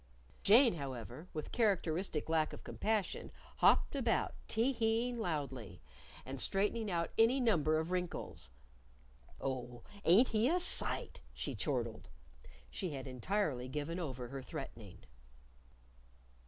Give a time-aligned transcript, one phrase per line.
[0.41, 5.79] Jane, however, with characteristic lack of compassion, hopped about, tee heeing loudly
[6.25, 8.49] and straightening out any number of wrinkles.
[9.39, 12.09] "Oh, ain't he a sight!" she chortled.
[12.71, 15.03] She had entirely given over her threatening.